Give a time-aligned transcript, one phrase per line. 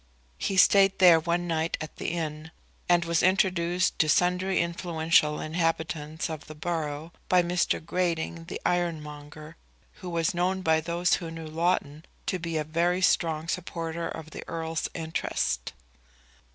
[0.39, 2.49] He stayed there one night at the inn,
[2.89, 7.79] and was introduced to sundry influential inhabitants of the borough by Mr.
[7.85, 9.57] Grating, the ironmonger,
[9.97, 14.31] who was known by those who knew Loughton to be a very strong supporter of
[14.31, 15.71] the Earl's interest.